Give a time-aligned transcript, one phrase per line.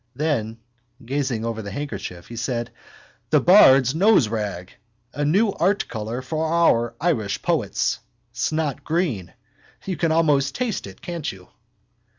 [0.15, 0.57] Then,
[1.05, 2.71] gazing over the handkerchief, he said:
[3.29, 4.71] —The bard's noserag!
[5.13, 7.99] A new art colour for our Irish poets:
[8.33, 9.31] snotgreen.
[9.85, 11.49] You can almost taste it, can't you?